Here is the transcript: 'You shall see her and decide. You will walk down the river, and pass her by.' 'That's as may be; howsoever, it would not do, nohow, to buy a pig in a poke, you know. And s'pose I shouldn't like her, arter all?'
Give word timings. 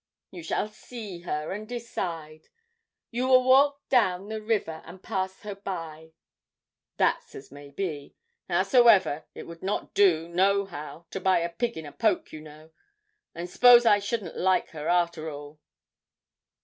'You 0.31 0.41
shall 0.41 0.67
see 0.67 1.19
her 1.19 1.51
and 1.51 1.67
decide. 1.69 2.47
You 3.11 3.27
will 3.27 3.43
walk 3.43 3.87
down 3.87 4.29
the 4.29 4.41
river, 4.41 4.81
and 4.83 5.03
pass 5.03 5.41
her 5.41 5.53
by.' 5.53 6.13
'That's 6.97 7.35
as 7.35 7.51
may 7.51 7.69
be; 7.69 8.15
howsoever, 8.49 9.25
it 9.35 9.43
would 9.45 9.61
not 9.61 9.93
do, 9.93 10.27
nohow, 10.27 11.05
to 11.11 11.19
buy 11.19 11.37
a 11.41 11.49
pig 11.49 11.77
in 11.77 11.85
a 11.85 11.91
poke, 11.91 12.33
you 12.33 12.41
know. 12.41 12.71
And 13.35 13.47
s'pose 13.47 13.85
I 13.85 13.99
shouldn't 13.99 14.35
like 14.35 14.69
her, 14.69 14.89
arter 14.89 15.29
all?' 15.29 15.59